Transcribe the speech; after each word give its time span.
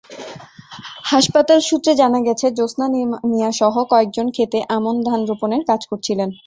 হাসপাতাল 1.03 1.59
সূত্রে 1.69 1.91
জানা 1.95 2.19
গেছে, 2.27 2.45
জোছনা 2.57 2.85
মিয়াসহ 3.31 3.75
কয়েকজন 3.91 4.27
খেতে 4.35 4.57
আমন 4.77 4.95
ধান 5.07 5.19
রোপণের 5.29 5.63
কাজ 5.69 5.81
করছিলেন। 5.91 6.29